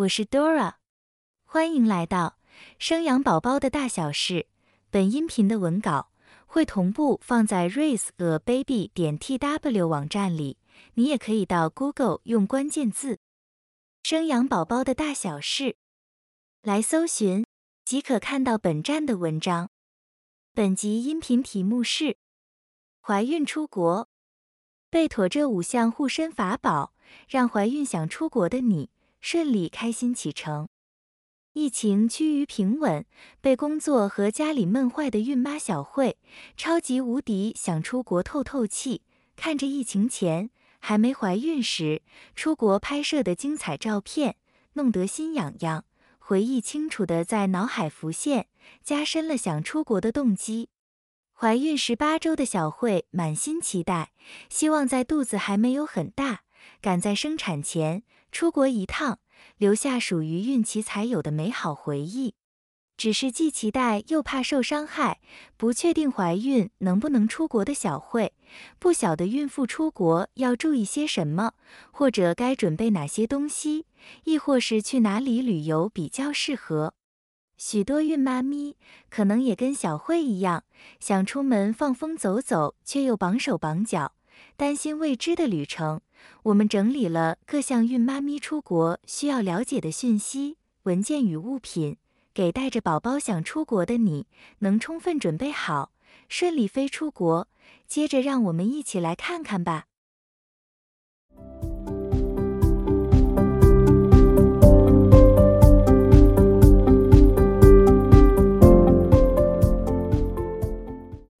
[0.00, 0.76] 我是 Dora，
[1.44, 2.38] 欢迎来到
[2.78, 4.46] 生养宝宝的大小事。
[4.88, 6.10] 本音频的文稿
[6.46, 10.56] 会同步放在 raiseababy 点 tw 网站里，
[10.94, 13.18] 你也可以到 Google 用关键字
[14.02, 15.76] “生养宝宝的大小事”
[16.62, 17.44] 来搜寻，
[17.84, 19.68] 即可看到本站的文章。
[20.54, 22.16] 本集音频题目是
[23.02, 24.08] 怀孕出国，
[24.88, 26.94] 备妥这五项护身法宝，
[27.28, 28.88] 让怀孕想出国的你。
[29.20, 30.68] 顺利开心启程，
[31.52, 33.04] 疫情趋于平稳，
[33.40, 36.16] 被工作和家里闷坏的孕妈小慧，
[36.56, 39.02] 超级无敌想出国透透气。
[39.36, 42.02] 看着疫情前还没怀孕时
[42.34, 44.36] 出国拍摄的精彩照片，
[44.72, 45.84] 弄得心痒痒，
[46.18, 48.48] 回忆清楚的在脑海浮现，
[48.82, 50.70] 加深了想出国的动机。
[51.32, 54.12] 怀孕十八周的小慧满心期待，
[54.48, 56.40] 希望在肚子还没有很大，
[56.80, 58.02] 赶在生产前。
[58.32, 59.18] 出国一趟，
[59.56, 62.34] 留下属于孕期才有的美好回忆。
[62.96, 65.20] 只是既期待又怕受伤害，
[65.56, 68.34] 不确定怀孕能不能出国的小慧，
[68.78, 71.54] 不晓得孕妇出国要注意些什么，
[71.90, 73.86] 或者该准备哪些东西，
[74.24, 76.92] 亦或是去哪里旅游比较适合。
[77.56, 78.76] 许多孕妈咪
[79.08, 80.64] 可能也跟小慧一样，
[80.98, 84.12] 想出门放风走走，却又绑手绑脚，
[84.58, 86.02] 担心未知的旅程。
[86.44, 91.96] 我们整理了各项孕妈咪出国需要了解的讯息、文件与物品，
[92.32, 94.26] 给带着宝宝想出国的你，
[94.60, 95.92] 能充分准备好，
[96.28, 97.48] 顺利飞出国。
[97.86, 99.84] 接着，让我们一起来看看吧。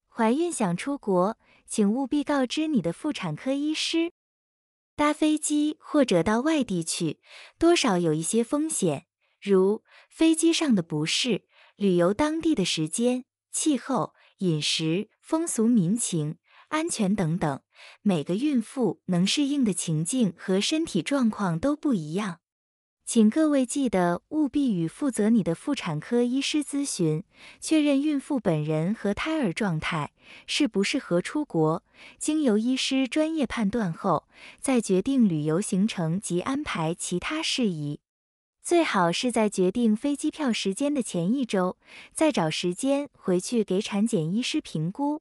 [0.08, 4.12] 怀孕想出国，请务必告知你的妇产科医师。
[5.00, 7.20] 搭飞机或者到外地去，
[7.58, 9.06] 多少有一些风险，
[9.40, 16.36] 如飞机上的不适、旅游当地的时间、气候、饮食、风俗民情、
[16.68, 17.62] 安全等等。
[18.02, 22.40] 每个孕妇能适应的情境和身体状况都不一样。
[23.12, 27.24] 请各位记得务必与负责你的妇产科医师咨询，
[27.58, 30.12] 确认孕妇本人和胎儿状态
[30.46, 31.82] 适不适合出国。
[32.20, 34.28] 经由医师专业判断后，
[34.60, 37.98] 再决定旅游行程及安排其他事宜。
[38.62, 41.78] 最好是在决定飞机票时间的前一周，
[42.12, 45.20] 再找时间回去给产检医师评估。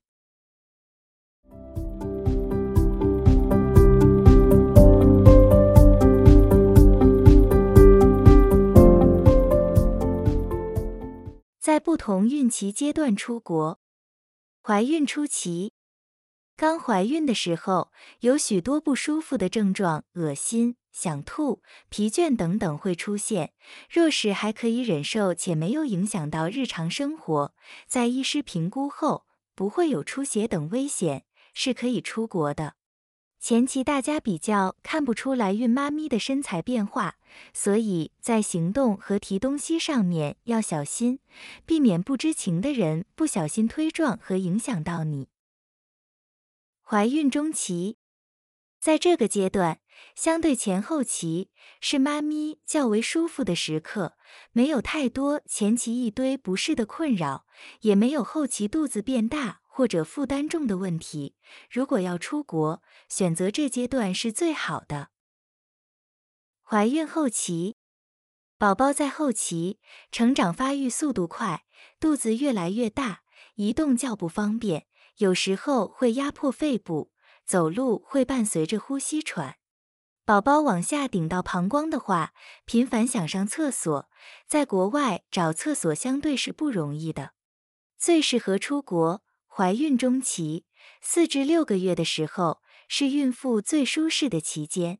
[11.79, 13.79] 不同孕期阶段出国，
[14.61, 15.73] 怀孕初期，
[16.55, 23.53] 刚怀孕的时候，有许多不舒服的症状，恶心、想吐、疲倦等等会出现。
[23.89, 27.53] 若是还可以忍受且没有影响到日常生活，
[27.87, 29.25] 在医师评估后
[29.55, 32.78] 不会有出血等危险，是可以出国的。
[33.39, 37.15] 前期大家比较看不出来孕妈咪的身材变化，
[37.53, 41.19] 所以在行动和提东西上面要小心，
[41.65, 45.29] 避免不知情的人不小心推撞和影响到你。
[46.83, 47.95] 怀孕中期，
[48.81, 49.79] 在这个阶段，
[50.15, 54.17] 相对前后期是妈咪较为舒服的时刻，
[54.51, 57.45] 没有太多前期一堆不适的困扰，
[57.81, 59.61] 也没有后期肚子变大。
[59.79, 61.37] 或者负担重的问题，
[61.71, 65.07] 如果要出国，选择这阶段是最好的。
[66.61, 67.77] 怀孕后期，
[68.57, 69.79] 宝宝在后期
[70.11, 71.63] 成长发育速度快，
[71.97, 73.21] 肚子越来越大，
[73.55, 74.85] 移动较不方便，
[75.19, 77.13] 有时候会压迫肺部，
[77.45, 79.55] 走路会伴随着呼吸喘。
[80.25, 82.33] 宝宝往下顶到膀胱的话，
[82.65, 84.09] 频繁想上厕所，
[84.45, 87.31] 在国外找厕所相对是不容易的，
[87.97, 89.23] 最适合出国。
[89.59, 90.63] 怀孕中期，
[91.01, 94.99] 四至六个月的时候是孕妇最舒适的期间。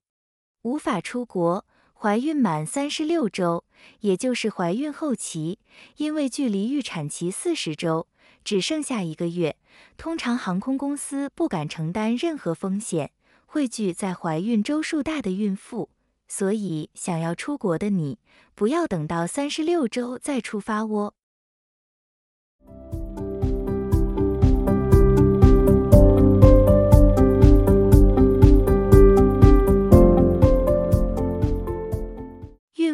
[0.64, 3.64] 无法出国，怀孕满三十六周，
[4.02, 5.60] 也就是怀孕后期，
[5.96, 8.10] 因为距离预产期四十周
[8.44, 9.56] 只剩下一个月，
[9.96, 13.14] 通常航空公司不敢承担任何风险，
[13.46, 15.90] 汇聚在怀孕周数大的孕妇。
[16.28, 18.20] 所以，想要出国的你，
[18.56, 21.14] 不要等到三十六周再出发哦。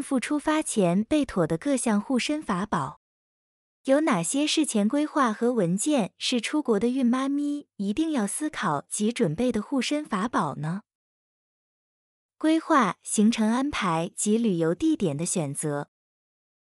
[0.06, 3.02] 孕妇出发前备妥的各项护身法宝，
[3.86, 10.84] 有哪些事前规划和文件是出国的孕妈咪一定要思考及准备的护身法宝呢？
[12.38, 15.90] 规划行程安排及旅游地点的选择。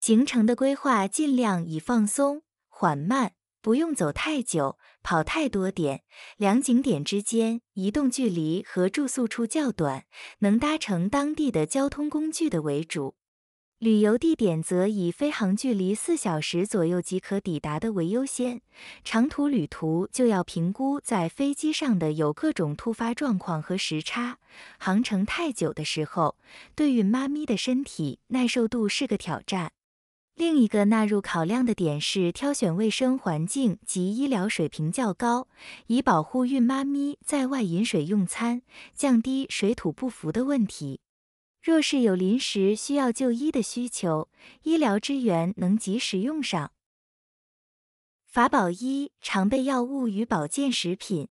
[0.01, 6.03] 行程的规划尽量以放松、缓慢，不用走太久、跑太多点，
[6.35, 10.03] 两景点之间移动距离和住宿处较短，
[10.39, 13.15] 能搭乘当地的交通工具的为主。
[13.81, 18.61] 旅游地点则以飞航距离四小时左右即可抵达的为优先。
[19.03, 24.37] 长途旅途就要评估在飞机上的有各种突发状况和时差，
[24.77, 26.35] 航程太久的时候，
[26.75, 29.71] 对孕妈咪的身体耐受度是个挑战。
[30.35, 35.47] 另一个纳入考量的点是挑选卫生环境及医疗水平较高，
[35.87, 38.61] 以保护孕妈咪在外饮水用餐，
[38.93, 40.99] 降低水土不服的问题。
[41.61, 44.29] 若是有临时需要就医的需求，
[44.63, 46.71] 医疗支援能及时用上。
[48.25, 51.27] 法宝一：常备药物与保健食品。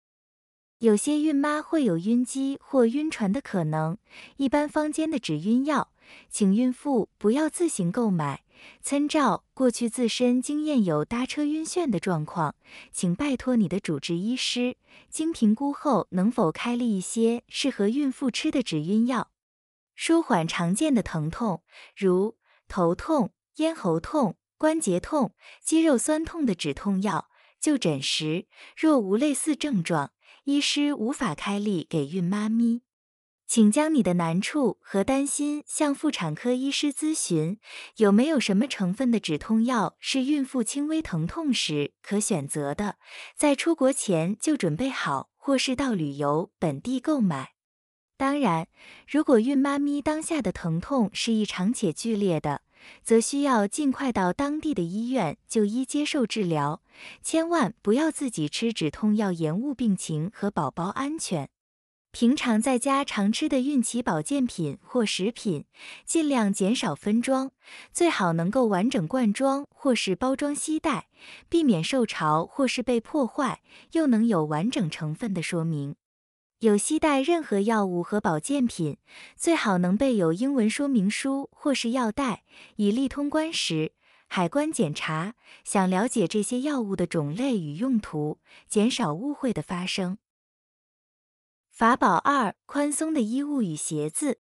[0.78, 3.98] 有些孕妈会有晕机或晕船的可能，
[4.36, 5.92] 一般坊间的止晕药，
[6.30, 8.44] 请孕妇不要自行购买。
[8.80, 12.54] 参照过去自身经验有搭车晕眩的状况，
[12.92, 14.76] 请拜托你的主治医师，
[15.10, 19.30] 经评估后能否开立一些适合孕妇吃的止晕药，
[19.94, 21.62] 舒缓常见的疼痛，
[21.96, 22.36] 如
[22.68, 27.28] 头痛、咽喉痛、关节痛、肌肉酸痛的止痛药。
[27.60, 28.46] 就诊时
[28.76, 30.12] 若无类似症状，
[30.44, 32.82] 医师无法开立给孕妈咪。
[33.46, 37.58] 请将你的难处和担心向妇产科医师咨询，
[37.96, 42.96] 有没有什么成分的止痛药是孕妇轻微疼痛时可选择的，
[43.36, 47.53] 在出国前就准备好，或是到旅游本地购买。
[48.16, 48.68] 当然，
[49.08, 52.62] 如果孕妈咪当下的疼痛是异常且剧烈的，
[53.02, 56.80] 则需要尽快到当地的医院就医接受治疗，
[57.22, 61.48] 千万不要自己吃止痛药，延误病情和宝宝安全。
[62.12, 65.64] 平常在家常吃的孕期保健品或食品，
[66.06, 67.50] 尽量减少分装，
[67.92, 71.08] 最好能够完整罐装或是包装携带，
[71.48, 73.60] 避免受潮或是被破坏，
[73.92, 75.96] 又能有完整成分的说明。
[76.64, 78.96] 有携带任何药物和保健品，
[79.36, 82.42] 最好能备有英文说明书或是药袋，
[82.76, 83.92] 以利通关时
[84.28, 85.34] 海关检查。
[85.62, 90.16] 想了解这些药物的种类与用途，减少误会的发生。
[91.68, 94.38] 法宝二：宽松的衣物与鞋子。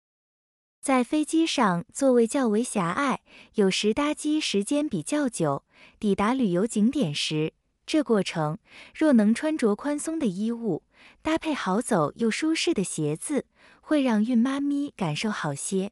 [0.82, 3.20] 在飞机上座位较为狭隘，
[3.54, 5.64] 有时搭机时间比较久，
[5.98, 7.54] 抵达旅游景点时，
[7.92, 8.58] 这过程
[8.94, 10.84] 若能穿着宽松的衣物，
[11.22, 13.46] 搭配好走又舒适的鞋子，
[13.80, 15.90] 会让孕妈咪感受好些。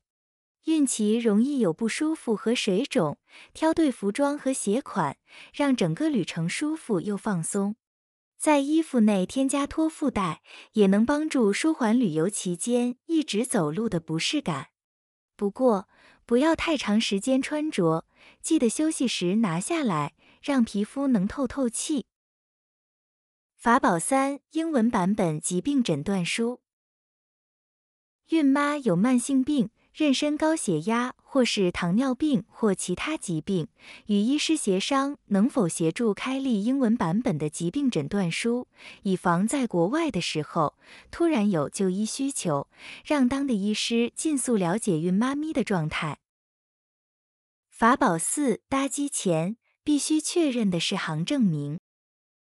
[0.67, 3.19] 孕期容易有不舒服和水肿，
[3.53, 5.17] 挑对服装和鞋款，
[5.53, 7.75] 让整个旅程舒服又放松。
[8.39, 10.41] 在衣服内添加托腹带，
[10.75, 14.69] 也能帮助舒缓旅游期间一直走路的不适感。
[15.35, 15.89] 不过，
[16.25, 18.07] 不要太长时间穿着，
[18.41, 22.07] 记得休息时拿下来，让皮肤能透透气。
[23.57, 26.61] 法宝三：英文版本疾病诊断书。
[28.29, 29.71] 孕妈有慢性病。
[29.97, 33.67] 妊娠高血压或是糖尿病或其他疾病，
[34.07, 38.69] 与医师协商能否协助开立英文版本的疾病诊断书，
[39.03, 40.77] 以防在国外的时候
[41.11, 42.69] 突然有就医需求，
[43.05, 46.21] 让当的医师尽速了解孕妈咪的状态。
[47.69, 49.57] 法宝四：搭机前
[49.89, 51.79] 必须确认的是航证明。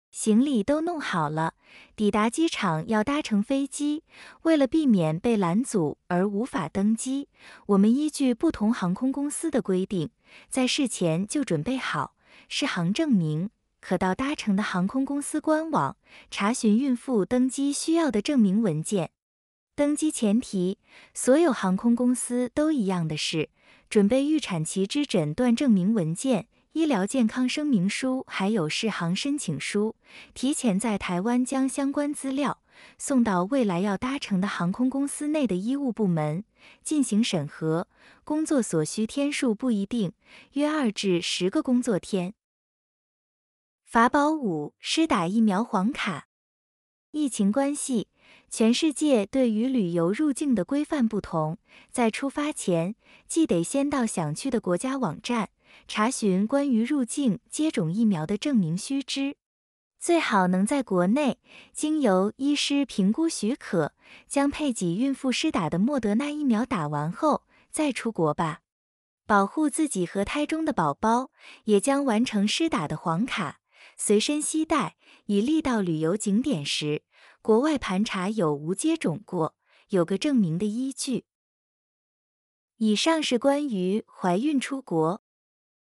[0.10, 1.56] 行李都弄好了，
[1.94, 4.06] 抵达机场要搭乘飞机。
[4.44, 7.27] 为了避免被拦阻而无法登机，
[7.65, 10.12] 我们依据不同航空公司的规定，
[10.50, 12.15] 在事前就准备好
[12.48, 13.50] 适航证明。
[13.82, 15.98] 可到搭乘的航空公司官网
[16.32, 19.12] 查询孕妇登机需要的证明文件。
[19.75, 20.77] 登机前提，
[21.13, 23.50] 所有航空公司都一样的是，
[23.89, 26.48] 准备预产期之诊断证明文件。
[26.75, 29.96] 医疗健康声明书还有适航申请书，
[30.34, 32.62] 提前在台湾将相关资料
[32.98, 36.44] 送到未来要搭乘的航空公司内的医务部门
[36.84, 37.88] 进行审核。
[38.25, 40.12] 工作所需天数不一定，
[40.55, 42.34] 约二至十个工作天。
[43.86, 46.27] 法宝五：施打疫苗黄卡。
[47.12, 48.10] 疫情关系，
[48.50, 51.58] 全世界对于旅游入境的规范不同，
[51.89, 52.96] 在出发前，
[53.29, 55.51] 既得先到想去的国家网站。
[55.88, 59.38] 查询关于入境接种疫苗的证明须知，
[60.00, 61.39] 最好能在国内
[61.74, 63.94] 经由医师评估许可，
[64.27, 68.62] 将配给孕妇施打的莫德纳疫苗打完后再出国吧。
[69.27, 71.32] 保护自己和胎中的宝宝，
[71.63, 73.60] 也将完成施打的黄卡
[73.98, 77.01] 随身携带，以利到旅游景点时
[77.41, 79.55] 国外盘查有无接种过，
[79.89, 81.25] 有个证明的依据。
[82.77, 85.25] 以上是关于怀孕出国。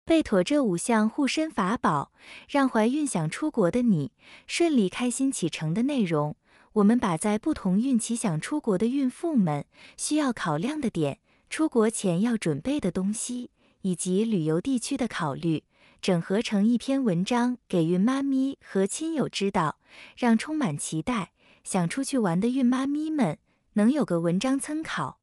[0.06, 2.12] 备妥这五项护身法宝，
[2.48, 4.12] 让怀孕想出国的你
[4.46, 6.36] 顺利开心启程的内容。
[6.74, 9.66] 我们把在不同孕期想出国的孕妇们
[9.98, 11.18] 需要考量的点、
[11.50, 13.50] 出国前要准备的东西，
[13.82, 15.64] 以及旅游地区的考虑，
[16.00, 19.80] 整合成一篇文章给孕妈咪和亲友知道，
[20.16, 21.32] 让充满期待
[21.64, 23.40] 想出去玩的孕妈咪们
[23.74, 25.20] 能有个文章参考。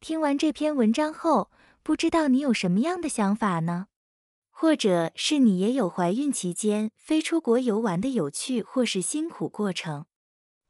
[0.00, 1.50] 听完这篇文章后，
[1.82, 3.88] 不知道你有什么样的想法呢？
[4.56, 10.06] 或者是你也有怀孕期间飞出国游玩的有趣或是辛苦过程？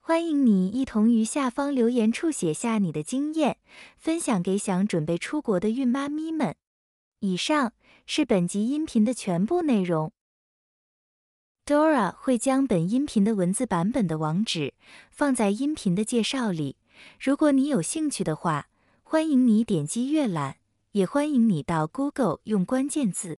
[0.01, 3.59] 欢迎你一同于下方留言处写下你的经验，
[3.99, 6.57] 分享给想准备出国的孕妈咪们。
[7.21, 7.75] 以上
[8.07, 10.13] 是本集音频的全部内容。
[11.67, 14.73] Dora 会将本音频的文字版本的网址
[15.11, 16.77] 放在音频的介绍里，
[17.21, 18.69] 如果你有兴趣的话，
[19.03, 20.57] 欢迎你点击阅览，
[20.93, 23.39] 也欢迎你到 Google 用关键字。